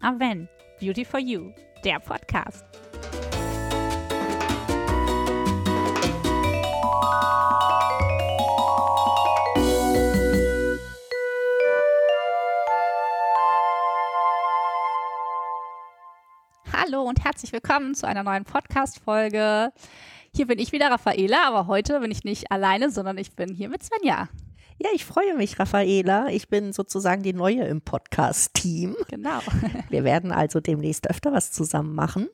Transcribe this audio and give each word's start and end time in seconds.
Aven, 0.00 0.48
Beauty 0.78 1.04
for 1.04 1.18
You, 1.18 1.52
der 1.84 1.98
Podcast. 1.98 2.64
Hallo 16.72 17.02
und 17.02 17.24
herzlich 17.24 17.52
willkommen 17.52 17.96
zu 17.96 18.06
einer 18.06 18.22
neuen 18.22 18.44
Podcast-Folge. 18.44 19.72
Hier 20.32 20.46
bin 20.46 20.60
ich 20.60 20.70
wieder, 20.70 20.92
Raffaela, 20.92 21.48
aber 21.48 21.66
heute 21.66 21.98
bin 21.98 22.12
ich 22.12 22.22
nicht 22.22 22.52
alleine, 22.52 22.90
sondern 22.90 23.18
ich 23.18 23.34
bin 23.34 23.52
hier 23.52 23.68
mit 23.68 23.82
Svenja. 23.82 24.28
Ja, 24.80 24.90
ich 24.94 25.04
freue 25.04 25.34
mich, 25.34 25.58
Raffaela. 25.58 26.28
Ich 26.28 26.48
bin 26.48 26.72
sozusagen 26.72 27.24
die 27.24 27.32
Neue 27.32 27.64
im 27.64 27.80
Podcast-Team. 27.80 28.96
Genau. 29.08 29.40
Wir 29.90 30.04
werden 30.04 30.30
also 30.30 30.60
demnächst 30.60 31.10
öfter 31.10 31.32
was 31.32 31.50
zusammen 31.50 31.96
machen. 31.96 32.28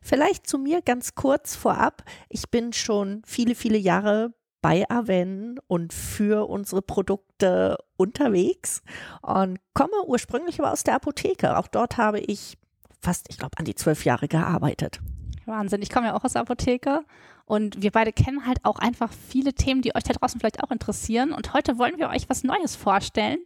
Vielleicht 0.00 0.46
zu 0.46 0.56
mir 0.56 0.80
ganz 0.80 1.14
kurz 1.14 1.54
vorab. 1.54 2.02
Ich 2.30 2.50
bin 2.50 2.72
schon 2.72 3.20
viele, 3.26 3.54
viele 3.54 3.76
Jahre 3.76 4.32
bei 4.62 4.88
Aven 4.88 5.60
und 5.66 5.92
für 5.92 6.48
unsere 6.48 6.80
Produkte 6.80 7.76
unterwegs 7.98 8.82
und 9.20 9.58
komme 9.74 10.04
ursprünglich 10.06 10.58
aber 10.58 10.72
aus 10.72 10.84
der 10.84 10.94
Apotheke. 10.94 11.58
Auch 11.58 11.66
dort 11.66 11.98
habe 11.98 12.18
ich 12.18 12.56
fast, 13.02 13.26
ich 13.28 13.36
glaube, 13.36 13.58
an 13.58 13.66
die 13.66 13.74
zwölf 13.74 14.06
Jahre 14.06 14.26
gearbeitet. 14.26 15.00
Wahnsinn. 15.44 15.82
Ich 15.82 15.90
komme 15.90 16.06
ja 16.06 16.14
auch 16.14 16.24
aus 16.24 16.32
der 16.32 16.42
Apotheke 16.42 17.04
und 17.46 17.82
wir 17.82 17.90
beide 17.90 18.12
kennen 18.12 18.46
halt 18.46 18.58
auch 18.62 18.78
einfach 18.78 19.12
viele 19.12 19.52
Themen, 19.52 19.82
die 19.82 19.94
euch 19.94 20.04
da 20.04 20.14
draußen 20.14 20.40
vielleicht 20.40 20.64
auch 20.64 20.70
interessieren. 20.70 21.32
Und 21.32 21.52
heute 21.52 21.78
wollen 21.78 21.98
wir 21.98 22.08
euch 22.08 22.30
was 22.30 22.42
Neues 22.42 22.74
vorstellen. 22.74 23.38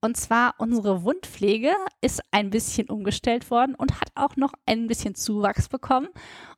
Und 0.00 0.16
zwar 0.16 0.54
unsere 0.58 1.04
Wundpflege 1.04 1.72
ist 2.00 2.20
ein 2.32 2.50
bisschen 2.50 2.88
umgestellt 2.88 3.50
worden 3.50 3.76
und 3.76 4.00
hat 4.00 4.10
auch 4.16 4.36
noch 4.36 4.52
ein 4.66 4.88
bisschen 4.88 5.14
Zuwachs 5.14 5.68
bekommen. 5.68 6.08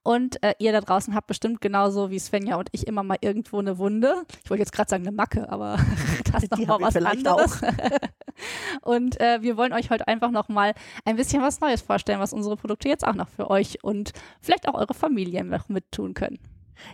Und 0.03 0.43
äh, 0.43 0.55
ihr 0.59 0.73
da 0.73 0.81
draußen 0.81 1.15
habt 1.15 1.27
bestimmt 1.27 1.61
genauso 1.61 2.11
wie 2.11 2.19
Svenja 2.19 2.57
und 2.57 2.69
ich 2.73 2.87
immer 2.87 3.03
mal 3.03 3.19
irgendwo 3.21 3.59
eine 3.59 3.77
Wunde. 3.77 4.25
Ich 4.43 4.51
wollte 4.51 4.63
jetzt 4.63 4.73
gerade 4.73 4.89
sagen 4.89 5.07
eine 5.07 5.15
Macke, 5.15 5.51
aber 5.51 5.79
das 6.33 6.45
ist 6.45 6.53
noch 6.57 6.67
mal 6.67 6.81
was 6.81 6.97
anderes. 6.97 7.61
und 8.83 9.21
äh, 9.21 9.43
wir 9.43 9.59
wollen 9.59 9.75
euch 9.75 9.91
heute 9.91 10.09
einfach 10.09 10.31
noch 10.31 10.49
mal 10.49 10.73
ein 11.05 11.17
bisschen 11.17 11.43
was 11.43 11.61
Neues 11.61 11.83
vorstellen, 11.83 12.21
was 12.21 12.33
unsere 12.33 12.57
Produkte 12.57 12.89
jetzt 12.89 13.07
auch 13.07 13.15
noch 13.15 13.29
für 13.29 13.51
euch 13.51 13.85
und 13.85 14.13
vielleicht 14.41 14.67
auch 14.67 14.75
eure 14.75 14.95
Familien 14.95 15.51
noch 15.51 15.69
mittun 15.69 16.15
können. 16.15 16.39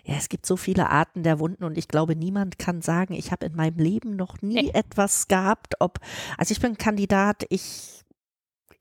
Ja, 0.04 0.14
es 0.16 0.28
gibt 0.28 0.46
so 0.46 0.56
viele 0.56 0.90
Arten 0.90 1.22
der 1.22 1.38
Wunden 1.38 1.64
und 1.64 1.78
ich 1.78 1.88
glaube, 1.88 2.16
niemand 2.16 2.58
kann 2.58 2.82
sagen, 2.82 3.14
ich 3.14 3.32
habe 3.32 3.46
in 3.46 3.56
meinem 3.56 3.78
Leben 3.78 4.16
noch 4.16 4.40
nie 4.42 4.62
nee. 4.62 4.70
etwas 4.72 5.28
gehabt, 5.28 5.74
ob, 5.80 5.98
also 6.38 6.52
ich 6.52 6.60
bin 6.60 6.76
Kandidat, 6.78 7.44
ich 7.48 8.04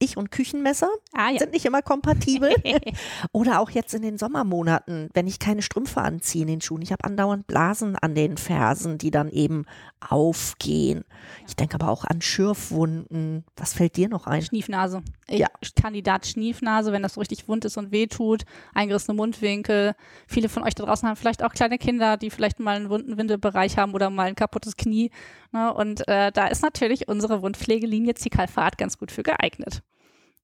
ich 0.01 0.17
und 0.17 0.31
Küchenmesser 0.31 0.89
ah, 1.13 1.29
ja. 1.29 1.39
sind 1.39 1.51
nicht 1.53 1.65
immer 1.65 1.81
kompatibel. 1.81 2.53
Oder 3.31 3.59
auch 3.59 3.69
jetzt 3.69 3.93
in 3.93 4.01
den 4.01 4.17
Sommermonaten, 4.17 5.09
wenn 5.13 5.27
ich 5.27 5.39
keine 5.39 5.61
Strümpfe 5.61 6.01
anziehe 6.01 6.41
in 6.41 6.47
den 6.47 6.61
Schuhen. 6.61 6.81
Ich 6.81 6.91
habe 6.91 7.03
andauernd 7.03 7.47
Blasen 7.47 7.95
an 7.95 8.15
den 8.15 8.37
Fersen, 8.37 8.97
die 8.97 9.11
dann 9.11 9.29
eben 9.29 9.65
aufgehen. 9.99 11.03
Ich 11.47 11.55
denke 11.55 11.75
aber 11.75 11.89
auch 11.89 12.03
an 12.03 12.21
Schürfwunden. 12.21 13.45
Was 13.55 13.73
fällt 13.73 13.95
dir 13.95 14.09
noch 14.09 14.27
ein? 14.27 14.41
Schniefnase. 14.41 15.03
Ich, 15.27 15.39
ja. 15.39 15.47
Kandidat 15.79 16.25
Schniefnase, 16.25 16.91
wenn 16.91 17.03
das 17.03 17.13
so 17.13 17.19
richtig 17.19 17.47
wund 17.47 17.65
ist 17.65 17.77
und 17.77 17.91
wehtut, 17.91 18.43
eingerissene 18.73 19.15
Mundwinkel. 19.15 19.93
Viele 20.27 20.49
von 20.49 20.63
euch 20.63 20.75
da 20.75 20.85
draußen 20.85 21.07
haben 21.07 21.15
vielleicht 21.15 21.43
auch 21.43 21.53
kleine 21.53 21.77
Kinder, 21.77 22.17
die 22.17 22.31
vielleicht 22.31 22.59
mal 22.59 22.75
einen 22.75 22.89
wunden 22.89 23.17
Windelbereich 23.17 23.77
haben 23.77 23.93
oder 23.93 24.09
mal 24.09 24.27
ein 24.27 24.35
kaputtes 24.35 24.75
Knie. 24.75 25.11
Ne? 25.51 25.73
Und 25.73 26.07
äh, 26.07 26.31
da 26.31 26.47
ist 26.47 26.63
natürlich 26.63 27.07
unsere 27.07 27.41
Wundpflegelinie 27.41 28.15
Zikalfahrt 28.15 28.77
ganz 28.77 28.97
gut 28.97 29.11
für 29.11 29.23
geeignet. 29.23 29.83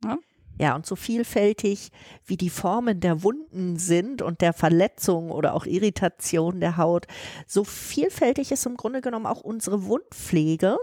Ne? 0.04 0.18
Ja, 0.60 0.76
und 0.76 0.86
so 0.86 0.96
vielfältig 0.96 1.92
wie 2.26 2.38
die 2.38 2.50
Formen 2.50 3.00
der 3.00 3.22
Wunden 3.22 3.78
sind 3.78 4.22
und 4.22 4.42
der 4.42 4.54
Verletzungen 4.54 5.30
oder 5.30 5.54
auch 5.54 5.66
Irritation 5.66 6.60
der 6.60 6.78
Haut, 6.78 7.06
so 7.46 7.64
vielfältig 7.64 8.52
ist 8.52 8.66
im 8.66 8.76
Grunde 8.76 9.02
genommen 9.02 9.28
auch 9.28 9.42
unsere 9.42 9.86
Wundpflege. 9.86 10.78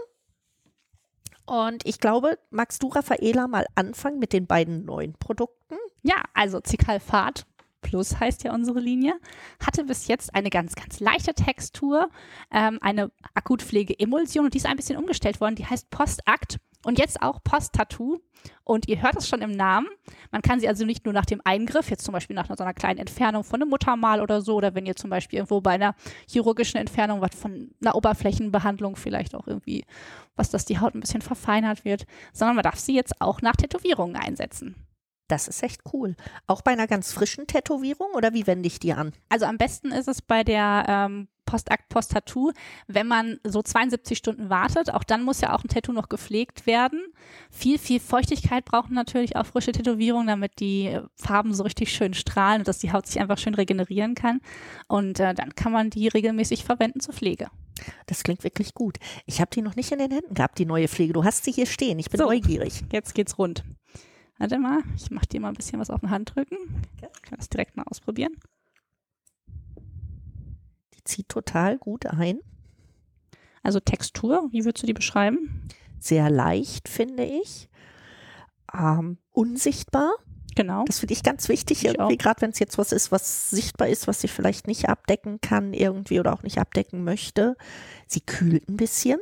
Und 1.45 1.85
ich 1.85 1.99
glaube, 1.99 2.39
magst 2.49 2.81
du, 2.81 2.87
Raffaela, 2.87 3.47
mal 3.47 3.67
anfangen 3.75 4.17
mit 4.17 4.33
den 4.33 4.47
beiden 4.47 4.85
neuen 4.85 5.13
Produkten? 5.13 5.75
Ja, 6.03 6.23
also 6.33 6.61
Zikalfat 6.61 7.45
Plus 7.85 8.19
heißt 8.19 8.43
ja 8.43 8.53
unsere 8.53 8.79
Linie, 8.79 9.19
hatte 9.63 9.83
bis 9.83 10.07
jetzt 10.07 10.33
eine 10.33 10.49
ganz, 10.49 10.73
ganz 10.73 10.99
leichte 10.99 11.35
Textur, 11.35 12.09
ähm, 12.51 12.79
eine 12.81 13.11
Akutpflege-Emulsion 13.35 14.45
und 14.45 14.53
die 14.55 14.57
ist 14.57 14.65
ein 14.65 14.75
bisschen 14.75 14.97
umgestellt 14.97 15.39
worden. 15.39 15.55
Die 15.55 15.67
heißt 15.67 15.91
Postakt 15.91 16.57
und 16.85 16.99
jetzt 16.99 17.21
auch 17.21 17.43
Post-Tattoo. 17.43 18.19
Und 18.63 18.87
ihr 18.87 19.01
hört 19.01 19.17
es 19.17 19.27
schon 19.27 19.41
im 19.41 19.51
Namen. 19.51 19.87
Man 20.31 20.43
kann 20.43 20.59
sie 20.59 20.67
also 20.67 20.85
nicht 20.85 21.03
nur 21.03 21.13
nach 21.13 21.25
dem 21.25 21.41
Eingriff, 21.43 21.89
jetzt 21.89 22.05
zum 22.05 22.13
Beispiel 22.13 22.35
nach 22.35 22.47
so 22.47 22.63
einer 22.63 22.75
kleinen 22.75 22.99
Entfernung 22.99 23.43
von 23.43 23.59
einem 23.59 23.71
Muttermal 23.71 24.21
oder 24.21 24.41
so, 24.41 24.55
oder 24.55 24.75
wenn 24.75 24.85
ihr 24.85 24.95
zum 24.95 25.09
Beispiel 25.09 25.37
irgendwo 25.37 25.61
bei 25.61 25.71
einer 25.71 25.95
chirurgischen 26.29 26.79
Entfernung 26.79 27.21
was 27.21 27.35
von 27.35 27.71
einer 27.81 27.95
Oberflächenbehandlung 27.95 28.97
vielleicht 28.97 29.33
auch 29.33 29.47
irgendwie, 29.47 29.83
was 30.35 30.51
dass 30.51 30.65
die 30.65 30.79
Haut 30.79 30.93
ein 30.93 30.99
bisschen 30.99 31.23
verfeinert 31.23 31.85
wird, 31.85 32.05
sondern 32.33 32.55
man 32.55 32.63
darf 32.63 32.77
sie 32.77 32.95
jetzt 32.95 33.19
auch 33.19 33.41
nach 33.41 33.55
Tätowierungen 33.55 34.15
einsetzen. 34.15 34.75
Das 35.27 35.47
ist 35.47 35.63
echt 35.63 35.81
cool. 35.91 36.15
Auch 36.45 36.61
bei 36.61 36.71
einer 36.71 36.85
ganz 36.85 37.11
frischen 37.11 37.47
Tätowierung 37.47 38.11
oder 38.13 38.33
wie 38.33 38.45
wende 38.45 38.67
ich 38.67 38.79
die 38.79 38.93
an? 38.93 39.11
Also 39.27 39.47
am 39.47 39.57
besten 39.57 39.91
ist 39.91 40.07
es 40.07 40.21
bei 40.21 40.43
der 40.43 40.85
ähm, 40.87 41.27
Postakt, 41.55 41.87
Post-Tattoo, 41.87 42.51
wenn 42.87 43.07
man 43.07 43.39
so 43.45 43.61
72 43.61 44.17
Stunden 44.17 44.49
wartet. 44.49 44.93
Auch 44.93 45.05
dann 45.05 45.23
muss 45.23 45.39
ja 45.39 45.55
auch 45.55 45.63
ein 45.63 45.69
Tattoo 45.69 45.93
noch 45.93 46.09
gepflegt 46.09 46.67
werden. 46.67 47.01
Viel, 47.49 47.79
viel 47.79 48.01
Feuchtigkeit 48.01 48.65
brauchen 48.65 48.93
natürlich 48.93 49.37
auch 49.37 49.45
frische 49.45 49.71
Tätowierungen, 49.71 50.27
damit 50.27 50.59
die 50.59 50.99
Farben 51.15 51.53
so 51.53 51.63
richtig 51.63 51.93
schön 51.93 52.13
strahlen 52.13 52.59
und 52.61 52.67
dass 52.67 52.79
die 52.79 52.91
Haut 52.91 53.07
sich 53.07 53.21
einfach 53.21 53.37
schön 53.37 53.53
regenerieren 53.53 54.15
kann. 54.15 54.41
Und 54.89 55.21
äh, 55.21 55.33
dann 55.33 55.55
kann 55.55 55.71
man 55.71 55.89
die 55.89 56.09
regelmäßig 56.09 56.65
verwenden 56.65 56.99
zur 56.99 57.13
Pflege. 57.13 57.47
Das 58.05 58.23
klingt 58.23 58.43
wirklich 58.43 58.73
gut. 58.73 58.97
Ich 59.25 59.39
habe 59.39 59.51
die 59.53 59.61
noch 59.61 59.77
nicht 59.77 59.93
in 59.93 59.99
den 59.99 60.11
Händen 60.11 60.33
gehabt, 60.33 60.59
die 60.59 60.65
neue 60.65 60.89
Pflege. 60.89 61.13
Du 61.13 61.23
hast 61.23 61.45
sie 61.45 61.53
hier 61.53 61.67
stehen. 61.67 61.99
Ich 61.99 62.09
bin 62.09 62.17
so, 62.17 62.25
neugierig. 62.25 62.83
Jetzt 62.91 63.15
geht's 63.15 63.37
rund. 63.37 63.63
Warte 64.37 64.59
mal, 64.59 64.79
ich 64.97 65.09
mache 65.09 65.27
dir 65.27 65.39
mal 65.39 65.49
ein 65.49 65.53
bisschen 65.53 65.79
was 65.79 65.89
auf 65.89 66.01
den 66.01 66.09
Handrücken. 66.09 66.57
Ich 66.97 67.21
kann 67.21 67.37
das 67.37 67.47
direkt 67.47 67.77
mal 67.77 67.85
ausprobieren. 67.89 68.35
Zieht 71.05 71.29
total 71.29 71.77
gut 71.77 72.05
ein. 72.05 72.39
Also 73.63 73.79
Textur, 73.79 74.47
wie 74.51 74.65
würdest 74.65 74.83
du 74.83 74.87
die 74.87 74.93
beschreiben? 74.93 75.67
Sehr 75.99 76.29
leicht, 76.29 76.87
finde 76.87 77.23
ich. 77.23 77.69
Ähm, 78.73 79.17
unsichtbar. 79.31 80.13
Genau. 80.55 80.85
Das 80.85 80.99
finde 80.99 81.13
ich 81.13 81.23
ganz 81.23 81.49
wichtig 81.49 81.83
ich 81.83 81.85
irgendwie, 81.85 82.17
gerade 82.17 82.41
wenn 82.41 82.51
es 82.51 82.59
jetzt 82.59 82.77
was 82.77 82.91
ist, 82.91 83.11
was 83.11 83.49
sichtbar 83.49 83.89
ist, 83.89 84.07
was 84.07 84.21
sie 84.21 84.29
vielleicht 84.29 84.67
nicht 84.67 84.87
abdecken 84.87 85.41
kann 85.41 85.73
irgendwie 85.73 86.19
oder 86.19 86.33
auch 86.33 86.43
nicht 86.43 86.59
abdecken 86.59 87.03
möchte. 87.03 87.57
Sie 88.07 88.21
kühlt 88.21 88.69
ein 88.69 88.77
bisschen. 88.77 89.19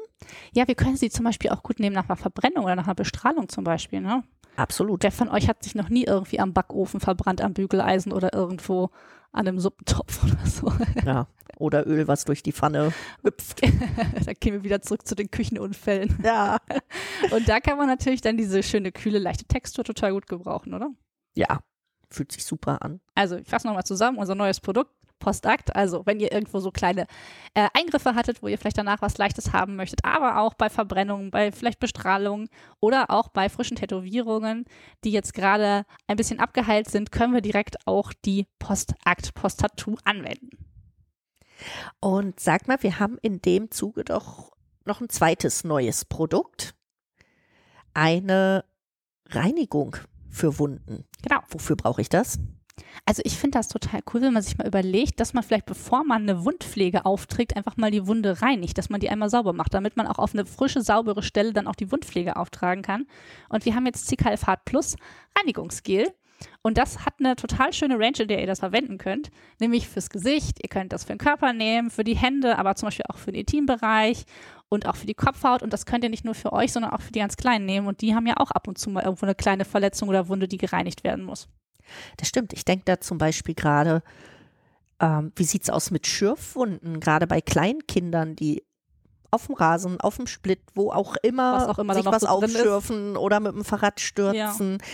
Ja, 0.54 0.68
wir 0.68 0.76
können 0.76 0.96
sie 0.96 1.10
zum 1.10 1.26
Beispiel 1.26 1.50
auch 1.50 1.64
gut 1.64 1.80
nehmen 1.80 1.96
nach 1.96 2.08
einer 2.08 2.18
Verbrennung 2.18 2.66
oder 2.66 2.76
nach 2.76 2.86
einer 2.86 2.96
Bestrahlung 2.96 3.50
zum 3.50 3.64
Beispiel. 3.64 4.02
Ne? 4.02 4.24
Absolut. 4.56 5.04
Wer 5.04 5.12
von 5.12 5.30
euch 5.30 5.48
hat 5.48 5.64
sich 5.64 5.74
noch 5.74 5.90
nie 5.90 6.04
irgendwie 6.04 6.40
am 6.40 6.54
Backofen 6.54 7.00
verbrannt, 7.00 7.42
am 7.42 7.54
Bügeleisen 7.54 8.12
oder 8.12 8.34
irgendwo 8.34 8.92
an 9.32 9.48
einem 9.48 9.60
Suppentopf 9.60 10.24
oder 10.24 10.46
so? 10.46 10.72
Ja. 11.04 11.28
Oder 11.58 11.88
Öl, 11.88 12.08
was 12.08 12.26
durch 12.26 12.44
die 12.44 12.52
Pfanne 12.52 12.94
hüpft. 13.24 13.62
da 14.26 14.34
gehen 14.34 14.54
wir 14.54 14.64
wieder 14.64 14.82
zurück 14.82 15.08
zu 15.08 15.16
den 15.16 15.32
Küchenunfällen. 15.32 16.20
Ja. 16.24 16.58
Und 17.32 17.48
da 17.48 17.60
kann 17.60 17.78
man 17.78 17.88
natürlich 17.88 18.22
dann 18.22 18.38
diese 18.38 18.64
schöne, 18.64 18.92
kühle, 18.92 19.20
leichte 19.20 19.46
Textur 19.46 19.84
total 19.84 20.14
gut 20.14 20.28
gebrauchen, 20.28 20.74
oder? 20.74 20.90
Ja. 21.36 21.60
Fühlt 22.10 22.32
sich 22.32 22.46
super 22.46 22.82
an. 22.84 23.02
Also, 23.16 23.38
ich 23.38 23.48
fasse 23.48 23.66
nochmal 23.66 23.86
zusammen. 23.86 24.20
Unser 24.20 24.36
neues 24.36 24.60
Produkt 24.60 24.92
Postakt. 25.24 25.76
Also 25.76 26.06
wenn 26.06 26.20
ihr 26.20 26.32
irgendwo 26.32 26.60
so 26.60 26.70
kleine 26.70 27.08
äh, 27.54 27.70
Eingriffe 27.74 28.14
hattet, 28.14 28.44
wo 28.44 28.48
ihr 28.48 28.58
vielleicht 28.58 28.78
danach 28.78 29.02
was 29.02 29.18
Leichtes 29.18 29.54
haben 29.54 29.76
möchtet, 29.76 30.04
aber 30.04 30.40
auch 30.40 30.54
bei 30.54 30.70
Verbrennungen, 30.70 31.32
bei 31.32 31.52
vielleicht 31.52 31.80
Bestrahlung 31.80 32.50
oder 32.80 33.10
auch 33.10 33.30
bei 33.30 33.50
frischen 33.50 33.78
Tätowierungen, 33.78 34.66
die 35.04 35.12
jetzt 35.12 35.34
gerade 35.34 35.86
ein 36.08 36.18
bisschen 36.18 36.40
abgeheilt 36.40 36.90
sind, 36.90 37.12
können 37.12 37.34
wir 37.34 37.42
direkt 37.42 37.78
auch 37.88 38.12
die 38.26 38.48
Postakt, 38.60 39.34
Post-Tattoo 39.34 39.96
anwenden. 40.04 40.50
Und 42.00 42.40
sag 42.40 42.68
mal, 42.68 42.82
wir 42.82 43.00
haben 43.00 43.18
in 43.22 43.42
dem 43.42 43.72
Zuge 43.72 44.04
doch 44.04 44.52
noch 44.86 45.02
ein 45.02 45.10
zweites 45.10 45.64
neues 45.64 46.06
Produkt. 46.06 46.76
Eine 47.94 48.66
Reinigung 49.30 49.98
für 50.30 50.60
Wunden. 50.60 51.06
Genau. 51.22 51.40
Wofür 51.50 51.76
brauche 51.76 52.02
ich 52.02 52.10
das? 52.10 52.40
Also 53.06 53.22
ich 53.26 53.38
finde 53.38 53.60
das 53.60 53.68
total 53.68 54.02
cool, 54.14 54.22
wenn 54.22 54.34
man 54.34 54.42
sich 54.42 54.58
mal 54.58 54.68
überlegt, 54.68 55.20
dass 55.20 55.34
man 55.34 55.44
vielleicht, 55.44 55.66
bevor 55.66 56.04
man 56.04 56.24
eine 56.24 56.44
Wundpflege 56.44 57.06
aufträgt, 57.06 57.56
einfach 57.56 57.78
mal 57.78 57.92
die 57.92 58.08
Wunde 58.08 58.42
reinigt, 58.42 58.78
dass 58.78 58.90
man 58.90 59.00
die 59.00 59.10
einmal 59.10 59.30
sauber 59.30 59.54
macht, 59.54 59.74
damit 59.74 59.96
man 59.96 60.08
auch 60.08 60.18
auf 60.18 60.34
eine 60.34 60.46
frische, 60.46 60.82
saubere 60.82 61.22
Stelle 61.22 61.54
dann 61.54 61.68
auch 61.68 61.76
die 61.76 61.92
Wundpflege 61.92 62.36
auftragen 62.36 62.82
kann. 62.82 63.06
Und 63.50 63.66
wir 63.66 63.76
haben 63.76 63.86
jetzt 63.86 64.08
Zicalfat 64.08 64.66
Plus 64.66 64.96
Reinigungsgel. 65.38 66.14
Und 66.62 66.78
das 66.78 67.06
hat 67.06 67.16
eine 67.20 67.36
total 67.36 67.74
schöne 67.74 67.96
Range, 67.96 68.20
in 68.20 68.28
der 68.28 68.40
ihr 68.40 68.48
das 68.48 68.60
verwenden 68.60 68.98
könnt, 68.98 69.30
nämlich 69.60 69.88
fürs 69.88 70.10
Gesicht. 70.10 70.60
Ihr 70.62 70.70
könnt 70.70 70.94
das 70.94 71.04
für 71.04 71.14
den 71.14 71.18
Körper 71.18 71.54
nehmen, 71.54 71.90
für 71.90 72.04
die 72.04 72.16
Hände, 72.16 72.58
aber 72.58 72.76
zum 72.76 72.88
Beispiel 72.88 73.06
auch 73.10 73.18
für 73.18 73.32
den 73.32 73.42
Intimbereich 73.42 74.26
und 74.70 74.88
auch 74.88 74.96
für 74.96 75.06
die 75.06 75.14
Kopfhaut. 75.14 75.62
Und 75.64 75.74
das 75.74 75.86
könnt 75.86 76.04
ihr 76.04 76.10
nicht 76.10 76.26
nur 76.26 76.36
für 76.36 76.54
euch, 76.54 76.72
sondern 76.72 76.94
auch 76.94 77.02
für 77.02 77.12
die 77.12 77.20
ganz 77.20 77.38
Kleinen 77.38 77.66
nehmen. 77.66 77.88
Und 77.88 78.02
die 78.02 78.16
haben 78.16 78.28
ja 78.28 78.36
auch 78.38 78.52
ab 78.52 78.68
und 78.68 78.78
zu 78.78 78.90
mal 78.90 79.04
irgendwo 79.04 79.26
eine 79.26 79.36
kleine 79.36 79.66
Verletzung 79.66 80.10
oder 80.10 80.28
Wunde, 80.30 80.48
die 80.48 80.58
gereinigt 80.58 81.04
werden 81.04 81.26
muss. 81.26 81.48
Das 82.18 82.28
stimmt. 82.28 82.54
Ich 82.54 82.66
denke 82.66 82.86
da 82.86 83.00
zum 83.00 83.18
Beispiel 83.18 83.56
gerade, 83.56 84.04
ähm, 85.00 85.32
wie 85.36 85.44
sieht 85.44 85.64
es 85.64 85.70
aus 85.70 85.92
mit 85.92 86.08
Schürfwunden, 86.08 87.00
gerade 87.00 87.28
bei 87.28 87.42
Kleinkindern, 87.42 88.36
die 88.36 88.64
auf 89.32 89.48
dem 89.48 89.56
Rasen, 89.56 90.00
auf 90.00 90.18
dem 90.18 90.28
Split, 90.28 90.62
wo 90.76 90.92
auch 90.92 91.16
immer, 91.24 91.56
was 91.56 91.68
auch 91.68 91.80
immer 91.80 91.96
sich 91.96 92.06
was 92.06 92.22
so 92.22 92.28
aufschürfen 92.28 93.18
oder 93.18 93.40
mit 93.40 93.54
dem 93.54 93.66
Fahrrad 93.66 94.00
stürzen. 94.00 94.78
Ja 94.80 94.88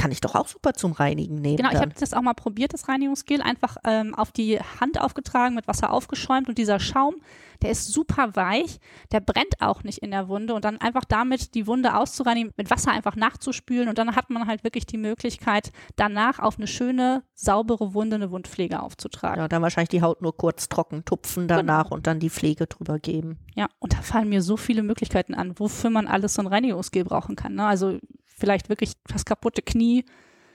kann 0.00 0.12
ich 0.12 0.22
doch 0.22 0.34
auch 0.34 0.48
super 0.48 0.72
zum 0.72 0.92
Reinigen 0.92 1.34
nehmen. 1.34 1.58
Genau, 1.58 1.70
ich 1.70 1.76
habe 1.76 1.92
das 1.98 2.14
auch 2.14 2.22
mal 2.22 2.32
probiert, 2.32 2.72
das 2.72 2.88
Reinigungsgel, 2.88 3.42
einfach 3.42 3.76
ähm, 3.84 4.14
auf 4.14 4.32
die 4.32 4.58
Hand 4.80 4.98
aufgetragen, 4.98 5.54
mit 5.54 5.68
Wasser 5.68 5.92
aufgeschäumt 5.92 6.48
und 6.48 6.56
dieser 6.56 6.80
Schaum, 6.80 7.16
der 7.60 7.70
ist 7.70 7.92
super 7.92 8.34
weich, 8.34 8.80
der 9.12 9.20
brennt 9.20 9.60
auch 9.60 9.84
nicht 9.84 9.98
in 9.98 10.12
der 10.12 10.28
Wunde 10.28 10.54
und 10.54 10.64
dann 10.64 10.80
einfach 10.80 11.04
damit 11.04 11.54
die 11.54 11.66
Wunde 11.66 11.94
auszureinigen, 11.94 12.54
mit 12.56 12.70
Wasser 12.70 12.92
einfach 12.92 13.14
nachzuspülen 13.14 13.90
und 13.90 13.98
dann 13.98 14.16
hat 14.16 14.30
man 14.30 14.46
halt 14.46 14.64
wirklich 14.64 14.86
die 14.86 14.96
Möglichkeit, 14.96 15.70
danach 15.96 16.38
auf 16.38 16.56
eine 16.56 16.66
schöne, 16.66 17.22
saubere 17.34 17.92
Wunde 17.92 18.16
eine 18.16 18.30
Wundpflege 18.30 18.80
aufzutragen. 18.80 19.38
Ja, 19.38 19.48
dann 19.48 19.60
wahrscheinlich 19.60 19.90
die 19.90 20.00
Haut 20.00 20.22
nur 20.22 20.34
kurz 20.34 20.70
trocken 20.70 21.04
tupfen 21.04 21.46
danach 21.46 21.84
genau. 21.84 21.96
und 21.96 22.06
dann 22.06 22.20
die 22.20 22.30
Pflege 22.30 22.66
drüber 22.66 22.98
geben. 22.98 23.38
Ja, 23.54 23.68
und 23.80 23.92
da 23.92 24.00
fallen 24.00 24.30
mir 24.30 24.40
so 24.40 24.56
viele 24.56 24.82
Möglichkeiten 24.82 25.34
an, 25.34 25.58
wofür 25.58 25.90
man 25.90 26.06
alles 26.06 26.32
so 26.32 26.40
ein 26.40 26.46
Reinigungsgel 26.46 27.04
brauchen 27.04 27.36
kann. 27.36 27.54
Ne? 27.54 27.66
Also 27.66 27.98
vielleicht 28.40 28.68
wirklich 28.68 28.94
das 29.06 29.24
kaputte 29.24 29.62
Knie. 29.62 30.04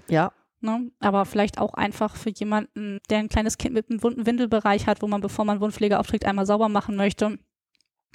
Ja. 0.09 0.31
Ne? 0.61 0.91
Aber 0.99 1.25
vielleicht 1.25 1.59
auch 1.59 1.73
einfach 1.75 2.15
für 2.15 2.31
jemanden, 2.31 2.99
der 3.09 3.19
ein 3.19 3.29
kleines 3.29 3.57
Kind 3.57 3.75
mit 3.75 3.89
einem 3.89 4.03
wunden 4.03 4.25
Windelbereich 4.25 4.87
hat, 4.87 5.01
wo 5.01 5.07
man, 5.07 5.21
bevor 5.21 5.45
man 5.45 5.61
Wundpflege 5.61 5.99
aufträgt, 5.99 6.25
einmal 6.25 6.45
sauber 6.45 6.69
machen 6.69 6.95
möchte. 6.95 7.37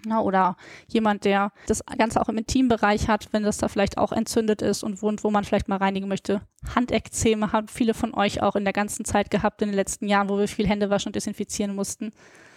Ja, 0.06 0.20
oder 0.20 0.56
jemand, 0.88 1.24
der 1.24 1.52
das 1.66 1.84
Ganze 1.98 2.20
auch 2.20 2.28
im 2.28 2.38
Intimbereich 2.38 3.08
hat, 3.08 3.32
wenn 3.32 3.42
das 3.42 3.58
da 3.58 3.68
vielleicht 3.68 3.98
auch 3.98 4.12
entzündet 4.12 4.62
ist 4.62 4.82
und 4.82 5.02
wohnt, 5.02 5.24
wo 5.24 5.30
man 5.30 5.44
vielleicht 5.44 5.68
mal 5.68 5.76
reinigen 5.76 6.08
möchte. 6.08 6.40
Handekzeme 6.74 7.52
haben 7.52 7.68
viele 7.68 7.92
von 7.92 8.14
euch 8.14 8.42
auch 8.42 8.56
in 8.56 8.64
der 8.64 8.72
ganzen 8.72 9.04
Zeit 9.04 9.30
gehabt, 9.30 9.60
in 9.62 9.68
den 9.68 9.76
letzten 9.76 10.08
Jahren, 10.08 10.28
wo 10.28 10.38
wir 10.38 10.48
viel 10.48 10.66
Hände 10.66 10.90
waschen 10.90 11.10
und 11.10 11.16
desinfizieren 11.16 11.74
mussten. 11.74 12.12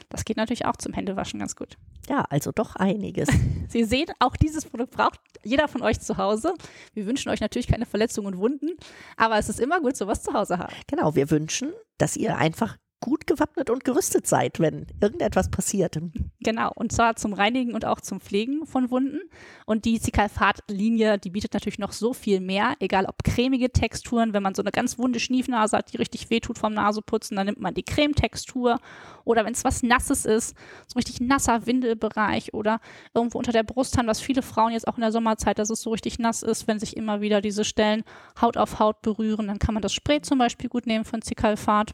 Das 0.09 0.25
geht 0.25 0.37
natürlich 0.37 0.65
auch 0.65 0.75
zum 0.77 0.93
Händewaschen 0.93 1.39
ganz 1.39 1.55
gut. 1.55 1.77
Ja, 2.09 2.25
also 2.29 2.51
doch 2.51 2.75
einiges. 2.75 3.29
Sie 3.69 3.83
sehen, 3.83 4.07
auch 4.19 4.35
dieses 4.35 4.65
Produkt 4.65 4.91
braucht 4.91 5.19
jeder 5.43 5.67
von 5.67 5.81
euch 5.81 5.99
zu 5.99 6.17
Hause. 6.17 6.53
Wir 6.93 7.05
wünschen 7.05 7.29
euch 7.29 7.41
natürlich 7.41 7.67
keine 7.67 7.85
Verletzungen 7.85 8.27
und 8.27 8.37
Wunden, 8.37 8.71
aber 9.17 9.37
es 9.37 9.49
ist 9.49 9.59
immer 9.59 9.79
gut, 9.81 9.95
sowas 9.95 10.23
zu 10.23 10.33
Hause 10.33 10.59
haben. 10.59 10.73
Genau, 10.87 11.15
wir 11.15 11.29
wünschen, 11.31 11.73
dass 11.97 12.15
ihr 12.17 12.37
einfach 12.37 12.77
gut 13.03 13.27
gewappnet 13.27 13.69
und 13.69 13.83
gerüstet 13.83 14.25
seid, 14.25 14.59
wenn 14.61 14.87
irgendetwas 15.01 15.49
passiert. 15.49 15.99
Genau, 16.39 16.71
und 16.73 16.93
zwar 16.93 17.17
zum 17.17 17.33
Reinigen 17.33 17.73
und 17.73 17.83
auch 17.83 17.99
zum 17.99 18.21
Pflegen 18.21 18.65
von 18.65 18.89
Wunden. 18.91 19.19
Und 19.65 19.83
die 19.83 19.99
Zicalfat-Linie, 19.99 21.19
die 21.19 21.29
bietet 21.29 21.53
natürlich 21.53 21.79
noch 21.79 21.91
so 21.91 22.13
viel 22.13 22.39
mehr, 22.39 22.75
egal 22.79 23.05
ob 23.05 23.23
cremige 23.23 23.71
Texturen, 23.71 24.33
wenn 24.33 24.41
man 24.41 24.55
so 24.55 24.61
eine 24.61 24.71
ganz 24.71 24.97
wunde 24.97 25.19
Schniefnase 25.19 25.77
hat, 25.77 25.91
die 25.91 25.97
richtig 25.97 26.29
wehtut 26.29 26.57
vom 26.57 26.73
Naseputzen, 26.73 27.35
dann 27.35 27.47
nimmt 27.47 27.59
man 27.59 27.73
die 27.73 27.83
Cremetextur. 27.83 28.79
Oder 29.25 29.43
wenn 29.43 29.53
es 29.53 29.65
was 29.65 29.83
Nasses 29.83 30.25
ist, 30.25 30.55
so 30.87 30.95
richtig 30.95 31.19
nasser 31.19 31.65
Windelbereich 31.65 32.53
oder 32.53 32.79
irgendwo 33.13 33.37
unter 33.37 33.51
der 33.51 33.63
Brust 33.63 33.97
haben, 33.97 34.07
was 34.07 34.21
viele 34.21 34.41
Frauen 34.41 34.71
jetzt 34.71 34.87
auch 34.87 34.95
in 34.95 35.01
der 35.01 35.11
Sommerzeit, 35.11 35.59
dass 35.59 35.69
es 35.69 35.81
so 35.81 35.91
richtig 35.91 36.19
nass 36.19 36.41
ist, 36.41 36.67
wenn 36.67 36.79
sich 36.79 36.95
immer 36.95 37.19
wieder 37.19 37.41
diese 37.41 37.65
Stellen 37.65 38.03
Haut 38.39 38.55
auf 38.55 38.79
Haut 38.79 39.01
berühren, 39.01 39.47
dann 39.47 39.59
kann 39.59 39.73
man 39.73 39.83
das 39.83 39.93
Spray 39.93 40.21
zum 40.21 40.37
Beispiel 40.37 40.69
gut 40.69 40.87
nehmen 40.87 41.03
von 41.03 41.21
Zicalfat. 41.21 41.93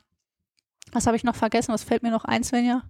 Was 0.91 1.07
habe 1.07 1.17
ich 1.17 1.23
noch 1.23 1.35
vergessen? 1.35 1.73
Was 1.73 1.83
fällt 1.83 2.03
mir 2.03 2.11
noch 2.11 2.25
ein, 2.25 2.43
Svenja? 2.43 2.83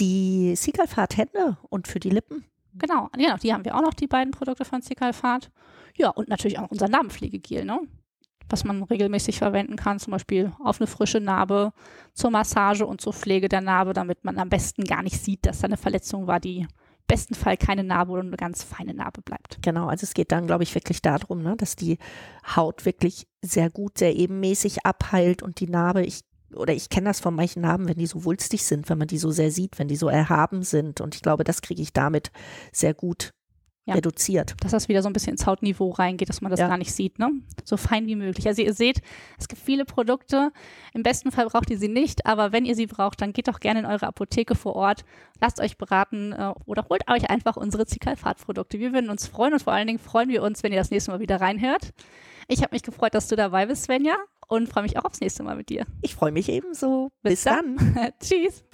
Die 0.00 0.54
Sikalfat-Hände 0.56 1.58
und 1.68 1.88
für 1.88 2.00
die 2.00 2.10
Lippen. 2.10 2.44
Genau, 2.74 3.10
genau, 3.12 3.36
die 3.36 3.52
haben 3.52 3.64
wir 3.64 3.76
auch 3.76 3.82
noch, 3.82 3.94
die 3.94 4.06
beiden 4.06 4.30
Produkte 4.30 4.64
von 4.64 4.80
Sikalfat. 4.80 5.50
Ja, 5.94 6.08
und 6.08 6.28
natürlich 6.28 6.58
auch 6.58 6.70
unser 6.70 6.88
Narbenpflegegel, 6.88 7.64
ne? 7.64 7.80
was 8.52 8.64
man 8.64 8.82
regelmäßig 8.82 9.38
verwenden 9.38 9.76
kann, 9.76 9.98
zum 9.98 10.12
Beispiel 10.12 10.52
auf 10.62 10.80
eine 10.80 10.86
frische 10.86 11.20
Narbe, 11.20 11.72
zur 12.12 12.30
Massage 12.30 12.86
und 12.86 13.00
zur 13.00 13.12
Pflege 13.12 13.48
der 13.48 13.62
Narbe, 13.62 13.94
damit 13.94 14.24
man 14.24 14.38
am 14.38 14.50
besten 14.50 14.84
gar 14.84 15.02
nicht 15.02 15.20
sieht, 15.20 15.46
dass 15.46 15.60
da 15.60 15.66
eine 15.66 15.76
Verletzung 15.76 16.26
war, 16.26 16.38
die 16.38 16.66
besten 17.08 17.34
Fall 17.34 17.56
keine 17.56 17.82
Narbe 17.82 18.12
oder 18.12 18.22
eine 18.22 18.36
ganz 18.36 18.62
feine 18.62 18.94
Narbe 18.94 19.22
bleibt. 19.22 19.58
Genau, 19.62 19.88
also 19.88 20.04
es 20.04 20.14
geht 20.14 20.32
dann, 20.32 20.46
glaube 20.46 20.62
ich, 20.62 20.74
wirklich 20.74 21.02
darum, 21.02 21.42
ne, 21.42 21.56
dass 21.56 21.76
die 21.76 21.98
Haut 22.54 22.84
wirklich 22.84 23.26
sehr 23.42 23.70
gut, 23.70 23.98
sehr 23.98 24.14
ebenmäßig 24.14 24.86
abheilt 24.86 25.42
und 25.42 25.60
die 25.60 25.68
Narbe, 25.68 26.04
ich 26.04 26.20
oder 26.54 26.74
ich 26.74 26.88
kenne 26.88 27.08
das 27.08 27.20
von 27.20 27.34
manchen 27.34 27.62
Narben, 27.62 27.88
wenn 27.88 27.98
die 27.98 28.06
so 28.06 28.24
wulstig 28.24 28.64
sind, 28.64 28.88
wenn 28.88 28.98
man 28.98 29.08
die 29.08 29.18
so 29.18 29.30
sehr 29.30 29.50
sieht, 29.50 29.78
wenn 29.78 29.88
die 29.88 29.96
so 29.96 30.08
erhaben 30.08 30.62
sind. 30.62 31.00
Und 31.00 31.14
ich 31.14 31.22
glaube, 31.22 31.44
das 31.44 31.62
kriege 31.62 31.82
ich 31.82 31.92
damit 31.92 32.30
sehr 32.72 32.94
gut 32.94 33.32
ja. 33.84 33.94
reduziert. 33.94 34.54
Dass 34.60 34.72
das 34.72 34.88
wieder 34.88 35.02
so 35.02 35.08
ein 35.08 35.12
bisschen 35.12 35.32
ins 35.32 35.46
Hautniveau 35.46 35.90
reingeht, 35.90 36.28
dass 36.28 36.40
man 36.40 36.50
das 36.50 36.60
ja. 36.60 36.68
gar 36.68 36.78
nicht 36.78 36.92
sieht, 36.92 37.18
ne? 37.18 37.30
So 37.64 37.76
fein 37.76 38.06
wie 38.06 38.16
möglich. 38.16 38.46
Also 38.46 38.62
ihr 38.62 38.74
seht, 38.74 39.00
es 39.38 39.48
gibt 39.48 39.60
viele 39.60 39.84
Produkte. 39.84 40.52
Im 40.94 41.02
besten 41.02 41.32
Fall 41.32 41.46
braucht 41.46 41.70
ihr 41.70 41.78
sie 41.78 41.88
nicht, 41.88 42.26
aber 42.26 42.52
wenn 42.52 42.64
ihr 42.64 42.76
sie 42.76 42.86
braucht, 42.86 43.20
dann 43.20 43.32
geht 43.32 43.48
doch 43.48 43.60
gerne 43.60 43.80
in 43.80 43.86
eure 43.86 44.06
Apotheke 44.06 44.54
vor 44.54 44.76
Ort, 44.76 45.04
lasst 45.40 45.60
euch 45.60 45.76
beraten 45.76 46.32
äh, 46.32 46.52
oder 46.66 46.86
holt 46.88 47.08
euch 47.10 47.28
einfach 47.30 47.56
unsere 47.56 47.86
Zikalfat-Produkte. 47.86 48.78
Wir 48.78 48.92
würden 48.92 49.10
uns 49.10 49.26
freuen 49.26 49.54
und 49.54 49.62
vor 49.62 49.72
allen 49.72 49.86
Dingen 49.86 49.98
freuen 49.98 50.28
wir 50.28 50.42
uns, 50.42 50.62
wenn 50.62 50.72
ihr 50.72 50.78
das 50.78 50.90
nächste 50.90 51.10
Mal 51.10 51.20
wieder 51.20 51.40
reinhört. 51.40 51.92
Ich 52.48 52.62
habe 52.62 52.74
mich 52.74 52.82
gefreut, 52.82 53.14
dass 53.14 53.28
du 53.28 53.36
dabei 53.36 53.66
bist, 53.66 53.84
Svenja 53.84 54.16
und 54.52 54.68
freue 54.68 54.82
mich 54.82 54.98
auch 54.98 55.04
aufs 55.04 55.20
nächste 55.20 55.42
Mal 55.42 55.56
mit 55.56 55.70
dir. 55.70 55.86
Ich 56.02 56.14
freue 56.14 56.30
mich 56.30 56.48
ebenso. 56.50 57.10
Bis, 57.22 57.32
Bis 57.32 57.44
dann. 57.44 57.76
dann. 57.94 58.12
Tschüss. 58.20 58.64